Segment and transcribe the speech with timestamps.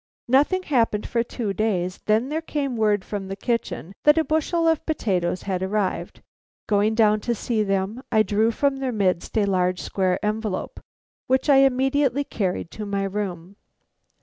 [0.27, 4.67] Nothing happened for two days, then there came word from the kitchen that a bushel
[4.67, 6.23] of potatoes had arrived.
[6.65, 10.79] Going down to see them, I drew from their midst a large square envelope,
[11.27, 13.57] which I immediately carried to my room.